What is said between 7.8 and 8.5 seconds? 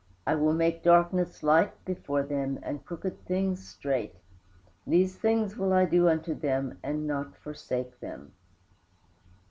them."